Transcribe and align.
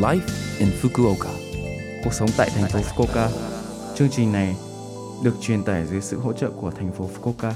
Life 0.00 0.20
in 0.58 0.68
Fukuoka. 0.82 1.30
Cuộc 2.04 2.12
sống 2.12 2.28
tại 2.36 2.50
thành 2.54 2.70
phố 2.70 2.78
Fukuoka. 2.78 3.28
Chương 3.94 4.08
trình 4.10 4.32
này 4.32 4.56
được 5.24 5.34
truyền 5.40 5.62
tải 5.62 5.86
dưới 5.86 6.00
sự 6.00 6.18
hỗ 6.18 6.32
trợ 6.32 6.50
của 6.50 6.70
thành 6.70 6.92
phố 6.92 7.10
Fukuoka. 7.14 7.52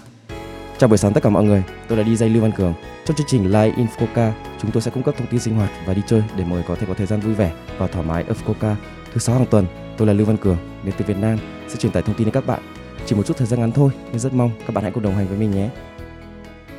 Chào 0.78 0.88
buổi 0.88 0.98
sáng 0.98 1.12
tất 1.12 1.22
cả 1.22 1.30
mọi 1.30 1.44
người, 1.44 1.62
tôi 1.88 1.98
là 1.98 2.04
DJ 2.04 2.32
Lưu 2.32 2.42
Văn 2.42 2.52
Cường. 2.52 2.74
Trong 3.04 3.16
chương 3.16 3.26
trình 3.26 3.44
Live 3.44 3.72
in 3.76 3.86
Fukuoka, 3.86 4.32
chúng 4.62 4.70
tôi 4.70 4.82
sẽ 4.82 4.90
cung 4.90 5.02
cấp 5.02 5.14
thông 5.18 5.26
tin 5.26 5.40
sinh 5.40 5.54
hoạt 5.54 5.70
và 5.86 5.94
đi 5.94 6.02
chơi 6.06 6.22
để 6.36 6.44
mọi 6.44 6.52
người 6.52 6.64
có 6.68 6.74
thể 6.74 6.86
có 6.86 6.94
thời 6.94 7.06
gian 7.06 7.20
vui 7.20 7.34
vẻ 7.34 7.52
và 7.78 7.86
thoải 7.86 8.06
mái 8.06 8.24
ở 8.28 8.34
Fukuoka. 8.34 8.74
Thứ 9.12 9.18
sáu 9.18 9.36
hàng 9.36 9.46
tuần, 9.50 9.66
tôi 9.96 10.06
là 10.08 10.12
Lưu 10.12 10.26
Văn 10.26 10.36
Cường, 10.36 10.58
đến 10.84 10.94
từ 10.98 11.04
Việt 11.04 11.18
Nam 11.18 11.38
sẽ 11.68 11.76
truyền 11.76 11.92
tải 11.92 12.02
thông 12.02 12.16
tin 12.16 12.24
đến 12.24 12.34
các 12.34 12.46
bạn. 12.46 12.60
Chỉ 13.06 13.16
một 13.16 13.26
chút 13.26 13.36
thời 13.36 13.46
gian 13.46 13.60
ngắn 13.60 13.72
thôi, 13.72 13.90
nhưng 14.10 14.18
rất 14.18 14.32
mong 14.32 14.50
các 14.60 14.74
bạn 14.74 14.84
hãy 14.84 14.92
cùng 14.92 15.02
đồng 15.02 15.14
hành 15.14 15.28
với 15.28 15.38
mình 15.38 15.50
nhé. 15.50 15.70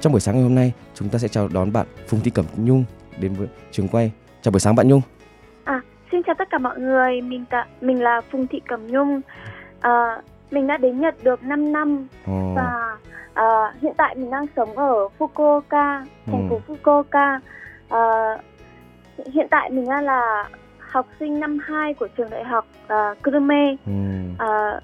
Trong 0.01 0.11
buổi 0.11 0.21
sáng 0.21 0.35
ngày 0.35 0.43
hôm 0.43 0.55
nay, 0.55 0.71
chúng 0.95 1.09
ta 1.09 1.19
sẽ 1.19 1.27
chào 1.27 1.47
đón 1.47 1.73
bạn 1.73 1.87
Phùng 2.07 2.21
Thị 2.21 2.31
Cẩm 2.31 2.45
Nhung 2.57 2.83
đến 3.19 3.33
với 3.33 3.47
trường 3.71 3.87
quay. 3.87 4.11
Chào 4.41 4.51
buổi 4.51 4.59
sáng 4.59 4.75
bạn 4.75 4.87
Nhung. 4.87 5.01
Xin 6.15 6.23
chào 6.23 6.35
tất 6.35 6.49
cả 6.49 6.57
mọi 6.57 6.79
người, 6.79 7.21
mình 7.21 7.45
tạ, 7.49 7.65
mình 7.81 8.03
là 8.03 8.21
Phùng 8.31 8.47
Thị 8.47 8.61
Cẩm 8.67 8.87
Nhung. 8.87 9.21
À, 9.79 10.21
mình 10.51 10.67
đã 10.67 10.77
đến 10.77 10.99
Nhật 11.01 11.15
được 11.23 11.43
5 11.43 11.71
năm 11.73 12.07
Ồ, 12.27 12.53
và 12.55 12.97
à, 13.33 13.73
hiện 13.81 13.93
tại 13.97 14.15
mình 14.15 14.31
đang 14.31 14.45
sống 14.55 14.77
ở 14.77 15.07
Fukuoka, 15.19 16.03
thành 16.25 16.49
phố 16.49 16.59
Ừ. 16.67 16.73
Fukuoka. 16.83 17.39
À, 17.89 18.37
hiện 19.33 19.47
tại 19.51 19.69
mình 19.69 19.89
đang 19.89 20.03
là 20.03 20.49
học 20.79 21.05
sinh 21.19 21.39
năm 21.39 21.57
2 21.65 21.93
của 21.93 22.07
trường 22.17 22.29
đại 22.29 22.43
học 22.43 22.65
à, 22.87 23.13
Kurume. 23.23 23.75
ừm, 23.85 24.35
À, 24.37 24.79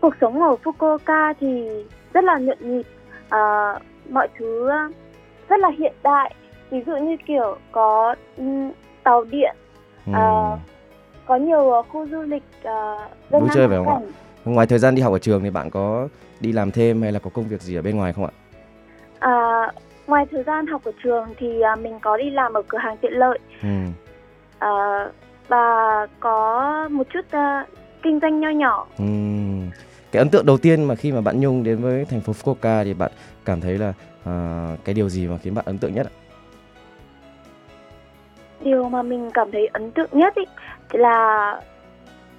cuộc 0.00 0.14
sống 0.20 0.42
ở 0.42 0.56
Fukuoka 0.64 1.34
thì 1.40 1.68
rất 2.12 2.24
là 2.24 2.38
nhộn 2.38 2.58
nhịp, 2.60 2.86
à, 3.28 3.74
mọi 4.10 4.28
thứ 4.38 4.70
rất 5.48 5.60
là 5.60 5.70
hiện 5.78 5.94
đại. 6.02 6.34
Ví 6.70 6.82
dụ 6.86 6.96
như 6.96 7.16
kiểu 7.26 7.56
có 7.72 8.14
ừm, 8.36 8.70
tàu 9.02 9.24
điện 9.24 9.56
À, 10.12 10.56
có 11.26 11.36
nhiều 11.36 11.70
ờ, 11.70 11.82
khu 11.82 12.06
du 12.06 12.22
lịch 12.22 12.42
uh, 12.60 13.40
Vui 13.40 13.48
chơi 13.54 13.68
phải 13.68 13.76
không 13.76 13.88
ạ? 13.88 13.98
Ngoài 14.44 14.66
thời 14.66 14.78
gian 14.78 14.94
đi 14.94 15.02
học 15.02 15.12
ở 15.12 15.18
trường 15.18 15.42
thì 15.42 15.50
bạn 15.50 15.70
có 15.70 16.08
đi 16.40 16.52
làm 16.52 16.70
thêm 16.70 17.02
hay 17.02 17.12
là 17.12 17.18
có 17.18 17.30
công 17.34 17.48
việc 17.48 17.62
gì 17.62 17.76
ở 17.76 17.82
bên 17.82 17.96
ngoài 17.96 18.12
không 18.12 18.24
ạ? 18.24 18.32
À, 19.18 19.72
ngoài 20.06 20.26
thời 20.30 20.42
gian 20.42 20.66
học 20.66 20.82
ở 20.84 20.92
trường 21.04 21.34
thì 21.38 21.60
à, 21.60 21.76
mình 21.76 21.98
có 22.02 22.16
đi 22.16 22.30
làm 22.30 22.52
ở 22.52 22.62
cửa 22.68 22.78
hàng 22.78 22.96
tiện 22.96 23.12
lợi 23.12 23.38
Ừm. 23.62 23.92
à, 24.58 24.68
và 25.48 26.06
có 26.20 26.88
một 26.90 27.06
chút 27.12 27.24
à, 27.30 27.66
kinh 28.02 28.18
doanh 28.22 28.40
nho 28.40 28.50
nhỏ. 28.50 28.86
Ừm. 28.98 29.70
Cái 30.12 30.18
ấn 30.18 30.28
tượng 30.28 30.46
đầu 30.46 30.58
tiên 30.58 30.84
mà 30.84 30.94
khi 30.94 31.12
mà 31.12 31.20
bạn 31.20 31.40
Nhung 31.40 31.64
đến 31.64 31.82
với 31.82 32.04
thành 32.04 32.20
phố 32.20 32.32
Fukuoka 32.32 32.84
thì 32.84 32.94
bạn 32.94 33.10
cảm 33.44 33.60
thấy 33.60 33.78
là 33.78 33.92
à, 34.24 34.68
cái 34.84 34.94
điều 34.94 35.08
gì 35.08 35.26
mà 35.26 35.38
khiến 35.42 35.54
bạn 35.54 35.64
ấn 35.64 35.78
tượng 35.78 35.94
nhất 35.94 36.06
ạ? 36.06 36.14
Điều 38.64 38.88
mà 38.88 39.02
mình 39.02 39.30
cảm 39.34 39.50
thấy 39.52 39.66
ấn 39.66 39.90
tượng 39.90 40.08
nhất 40.12 40.34
ý, 40.34 40.44
là 40.92 41.60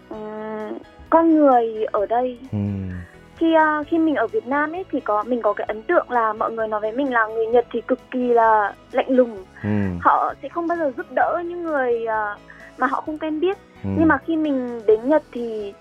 ừm, 0.10 0.78
con 1.10 1.36
người 1.36 1.86
ở 1.92 2.06
đây. 2.06 2.40
Ừm. 2.52 2.90
Khi 3.38 3.54
à, 3.54 3.84
khi 3.88 3.98
mình 3.98 4.16
ở 4.16 4.28
Việt 4.28 4.48
Nam 4.48 4.72
ấy 4.72 4.86
thì 4.92 5.00
có 5.00 5.24
mình 5.28 5.42
có 5.42 5.54
cái 5.54 5.66
ấn 5.68 5.82
tượng 5.82 6.12
là 6.12 6.34
mọi 6.34 6.52
người 6.52 6.68
nói 6.68 6.82
với 6.82 6.92
mình 6.92 7.14
là 7.14 7.28
người 7.28 7.48
Nhật 7.48 7.66
thì 7.72 7.82
cực 7.82 8.00
kỳ 8.12 8.34
là 8.34 8.74
lạnh 8.92 9.10
lùng. 9.10 9.44
Ừm. 9.64 10.00
Họ 10.02 10.34
sẽ 10.42 10.50
không 10.50 10.68
bao 10.68 10.78
giờ 10.78 10.92
giúp 10.98 11.06
đỡ 11.12 11.42
những 11.46 11.64
người 11.64 12.06
à, 12.06 12.36
mà 12.78 12.88
họ 12.88 13.02
không 13.02 13.18
quen 13.18 13.40
biết. 13.40 13.58
Ừm. 13.84 13.96
Nhưng 14.00 14.08
mà 14.08 14.18
khi 14.18 14.36
mình 14.36 14.82
đến 14.88 15.00
Nhật 15.10 15.24
thì 15.32 15.74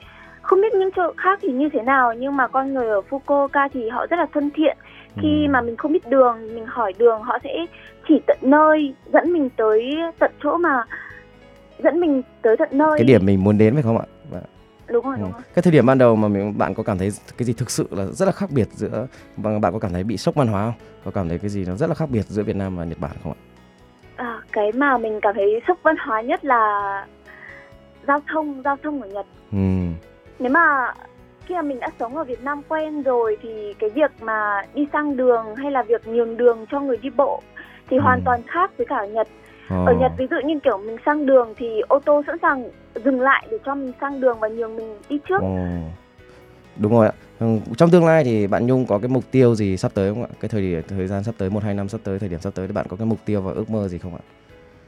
không 0.45 0.61
biết 0.61 0.75
những 0.75 0.91
chỗ 0.97 1.13
khác 1.17 1.39
thì 1.43 1.53
như 1.53 1.69
thế 1.73 1.83
nào 1.83 2.13
nhưng 2.15 2.37
mà 2.37 2.47
con 2.49 2.75
người 2.75 2.89
ở 2.89 3.01
Fukuoka 3.11 3.69
thì 3.73 3.89
họ 3.89 4.07
rất 4.11 4.17
là 4.17 4.27
thân 4.35 4.51
thiện. 4.55 4.77
Khi 5.23 5.43
Ừm. 5.45 5.53
mà 5.53 5.61
mình 5.61 5.77
không 5.77 5.93
biết 5.93 6.09
đường, 6.09 6.55
mình 6.55 6.67
hỏi 6.67 6.93
đường 6.99 7.23
họ 7.23 7.39
sẽ 7.45 7.67
chỉ 8.09 8.21
tận 8.27 8.39
nơi, 8.43 8.95
dẫn 9.13 9.33
mình 9.33 9.49
tới 9.57 9.97
tận 10.19 10.31
chỗ 10.43 10.57
mà 10.57 10.85
dẫn 11.79 12.01
mình 12.01 12.23
tới 12.43 12.57
tận 12.57 12.69
nơi. 12.73 12.99
cái 12.99 13.05
điểm 13.05 13.27
mình 13.27 13.45
muốn 13.45 13.59
đến 13.59 13.75
phải 13.75 13.83
không 13.83 13.99
ạ? 13.99 14.05
Và- 14.31 14.41
đúng 14.89 15.05
rồi, 15.05 15.15
ừ. 15.17 15.21
đúng 15.23 15.33
rồi. 15.33 15.41
Cái 15.55 15.63
thời 15.63 15.73
điểm 15.73 15.87
ban 15.87 15.99
đầu 15.99 16.17
mà 16.17 16.29
mình, 16.29 16.59
bạn 16.59 16.75
có 16.75 16.83
cảm 16.83 16.99
thấy 16.99 17.11
cái 17.39 17.45
gì 17.47 17.53
thực 17.53 17.71
sự 17.71 17.89
là 17.91 18.05
rất 18.07 18.27
là 18.27 18.33
khác 18.33 18.51
biệt 18.51 18.69
giữa 18.73 19.07
và 19.37 19.59
bạn 19.59 19.73
có 19.73 19.79
cảm 19.79 19.93
thấy 19.93 20.05
bị 20.05 20.17
sốc 20.17 20.35
văn 20.35 20.47
hóa 20.49 20.65
không? 20.65 20.75
Có 21.05 21.11
cảm 21.11 21.29
thấy 21.29 21.39
cái 21.39 21.49
gì 21.51 21.65
nó 21.69 21.75
rất 21.75 21.87
là 21.89 21.95
khác 21.95 22.11
biệt 22.11 22.23
giữa 22.27 22.43
Việt 22.43 22.57
Nam 22.57 22.77
và 22.77 22.85
Nhật 22.85 22.99
Bản 23.01 23.11
không 23.23 23.33
ạ? 23.33 23.41
À, 24.17 24.41
cái 24.53 24.73
mà 24.73 24.99
mình 24.99 25.19
cảm 25.23 25.35
thấy 25.35 25.61
sốc 25.69 25.79
văn 25.83 25.97
hóa 26.07 26.21
nhất 26.21 26.45
là 26.45 27.07
giao 28.07 28.21
thông, 28.33 28.63
giao 28.65 28.77
thông 28.83 29.03
ở 29.03 29.09
Nhật. 29.09 29.27
Ừm. 29.53 29.95
Nếu 30.39 30.53
mà 30.53 30.93
khi 31.47 31.55
mà 31.55 31.63
mình 31.63 31.81
đã 31.81 31.91
sống 31.99 32.17
ở 32.17 32.25
Việt 32.25 32.43
Nam 32.43 32.63
quen 32.69 33.03
rồi 33.03 33.37
thì 33.43 33.75
cái 33.79 33.91
việc 33.91 34.11
mà 34.23 34.63
đi 34.75 34.87
sang 34.93 35.17
đường 35.17 35.55
hay 35.57 35.71
là 35.71 35.83
việc 35.83 36.07
nhường 36.09 36.37
đường 36.37 36.67
cho 36.71 36.81
người 36.81 36.97
đi 36.97 37.11
bộ 37.11 37.43
thì 37.91 37.97
Ừ. 37.97 38.01
hoàn 38.01 38.23
toàn 38.25 38.41
khác 38.47 38.71
với 38.77 38.87
cả 38.87 38.97
ở 38.97 39.07
Nhật. 39.07 39.29
Ồ. 39.71 39.85
Ở 39.87 39.93
Nhật 40.01 40.13
ví 40.19 40.27
dụ 40.31 40.37
như 40.45 40.59
kiểu 40.65 40.79
mình 40.79 40.97
sang 41.07 41.27
đường 41.27 41.55
thì 41.57 41.81
ô 41.89 41.99
tô 41.99 42.23
sẵn 42.27 42.37
sàng 42.43 42.65
dừng 43.05 43.21
lại 43.21 43.47
để 43.51 43.59
cho 43.65 43.75
mình 43.75 43.93
sang 44.01 44.21
đường 44.21 44.41
và 44.41 44.49
nhường 44.49 44.77
mình 44.77 44.95
đi 45.09 45.19
trước. 45.29 45.41
Ồ. 45.41 45.57
Đúng 46.77 46.93
rồi 46.93 47.07
ạ. 47.07 47.13
Ừ, 47.41 47.47
Trong 47.77 47.91
tương 47.91 48.05
lai 48.07 48.25
thì 48.25 48.47
bạn 48.47 48.67
Nhung 48.67 48.87
có 48.87 48.99
cái 48.99 49.09
mục 49.09 49.25
tiêu 49.31 49.55
gì 49.55 49.77
sắp 49.77 49.91
tới 49.95 50.11
không 50.15 50.23
ạ? 50.23 50.29
Cái 50.41 50.49
thời 50.49 50.61
điểm 50.61 50.83
thời 50.89 51.07
gian 51.07 51.25
sắp 51.25 51.35
tới 51.39 51.51
1 51.51 51.63
2 51.63 51.75
năm 51.75 51.89
sắp 51.89 52.01
tới, 52.05 52.19
thời 52.19 52.29
điểm 52.29 52.41
sắp 52.41 52.53
tới 52.55 52.67
thì 52.67 52.73
bạn 52.73 52.87
có 52.89 52.97
cái 52.97 53.07
mục 53.07 53.19
tiêu 53.25 53.41
và 53.41 53.53
ước 53.53 53.71
mơ 53.71 53.89
gì 53.89 53.99
không 53.99 54.15
ạ? 54.15 54.23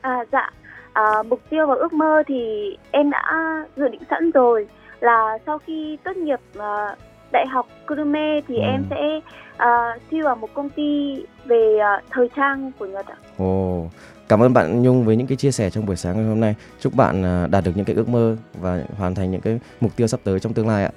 À 0.01 0.25
dạ, 0.33 0.51
à, 0.93 1.23
mục 1.29 1.41
tiêu 1.51 1.67
và 1.67 1.75
ước 1.75 1.93
mơ 1.93 2.23
thì 2.27 2.71
em 2.91 3.11
đã 3.11 3.33
dự 3.77 3.89
định 3.89 4.01
sẵn 4.11 4.31
rồi 4.31 4.67
là 5.01 5.39
sau 5.47 5.59
khi 5.59 5.99
tốt 6.05 6.17
nghiệp 6.17 6.41
à, 6.59 6.97
đại 7.33 7.47
học 7.47 7.67
Kurume 7.89 8.41
thì 8.49 8.55
Ừ. 8.57 8.63
em 8.63 8.85
sẽ 8.91 9.21
à, 9.57 9.95
thi 10.11 10.21
vào 10.23 10.37
một 10.37 10.49
công 10.55 10.69
ty 10.69 11.17
về 11.45 11.79
à, 11.79 12.01
thời 12.11 12.29
trang 12.37 12.73
của 12.79 12.87
Nhật 12.87 13.07
ạ. 13.07 13.17
Ồ. 13.39 13.87
Cảm 14.29 14.43
ơn 14.43 14.53
bạn 14.53 14.83
Nhung 14.83 15.05
với 15.05 15.17
những 15.17 15.27
cái 15.27 15.37
chia 15.37 15.51
sẻ 15.51 15.71
trong 15.71 15.87
buổi 15.87 15.97
sáng 15.97 16.17
ngày 16.17 16.27
hôm 16.27 16.41
nay. 16.41 16.55
Chúc 16.81 16.95
bạn 16.95 17.23
à, 17.25 17.47
đạt 17.51 17.65
được 17.65 17.73
những 17.75 17.85
cái 17.85 17.97
ước 17.97 18.09
mơ 18.09 18.37
và 18.61 18.83
hoàn 18.99 19.15
thành 19.15 19.31
những 19.31 19.41
cái 19.41 19.61
mục 19.81 19.97
tiêu 19.97 20.07
sắp 20.07 20.21
tới 20.25 20.41
trong 20.41 20.53
tương 20.55 20.69
lai 20.69 20.85
ạ. 20.85 20.91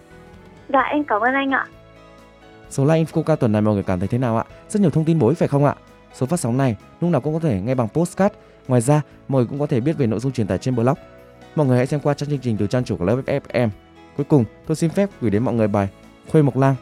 Dạ 0.69 0.81
em 0.81 1.03
cảm 1.03 1.21
ơn 1.21 1.33
anh 1.33 1.51
ạ. 1.51 1.65
Số 2.69 2.85
like 2.85 3.03
Infoca 3.03 3.35
tuần 3.35 3.51
này 3.51 3.61
mọi 3.61 3.73
người 3.73 3.83
cảm 3.83 3.99
thấy 3.99 4.07
thế 4.07 4.17
nào 4.17 4.37
ạ? 4.37 4.43
Rất 4.69 4.81
nhiều 4.81 4.89
thông 4.89 5.05
tin 5.05 5.19
bổ 5.19 5.27
ích 5.27 5.37
phải 5.37 5.47
không 5.47 5.65
ạ? 5.65 5.75
Số 6.13 6.25
phát 6.25 6.39
sóng 6.39 6.57
này 6.57 6.75
lúc 7.01 7.11
nào 7.11 7.21
cũng 7.21 7.33
có 7.33 7.39
thể 7.39 7.61
nghe 7.61 7.75
bằng 7.75 7.87
postcard. 7.89 8.35
Ngoài 8.67 8.81
ra, 8.81 9.01
mọi 9.27 9.41
người 9.41 9.47
cũng 9.49 9.59
có 9.59 9.65
thể 9.67 9.79
biết 9.79 9.97
về 9.97 10.07
nội 10.07 10.19
dung 10.19 10.31
truyền 10.31 10.47
tải 10.47 10.57
trên 10.57 10.75
blog. 10.75 10.93
Mọi 11.55 11.67
người 11.67 11.77
hãy 11.77 11.87
xem 11.87 11.99
qua 11.99 12.13
trang 12.13 12.29
chương 12.29 12.39
trình 12.39 12.57
từ 12.57 12.67
trang 12.67 12.83
chủ 12.83 12.97
của 12.97 13.05
lớp 13.05 13.17
FM. 13.25 13.69
Cuối 14.19 14.25
cùng, 14.29 14.45
tôi 14.67 14.75
xin 14.75 14.89
phép 14.89 15.09
gửi 15.21 15.31
đến 15.31 15.43
mọi 15.43 15.53
người 15.53 15.67
bài 15.67 15.89
Khuê 16.31 16.41
Mộc 16.41 16.57
Lang 16.57 16.75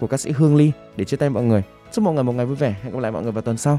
của 0.00 0.06
ca 0.06 0.16
sĩ 0.16 0.30
Hương 0.30 0.56
Ly 0.56 0.72
để 0.96 1.04
chia 1.04 1.16
tay 1.16 1.30
mọi 1.30 1.42
người. 1.42 1.62
Chúc 1.92 2.04
mọi 2.04 2.14
người 2.14 2.24
một 2.24 2.32
ngày 2.32 2.46
vui 2.46 2.56
vẻ. 2.56 2.76
Hẹn 2.82 2.92
gặp 2.92 2.98
lại 3.00 3.12
mọi 3.12 3.22
người 3.22 3.32
vào 3.32 3.42
tuần 3.42 3.56
sau. 3.56 3.78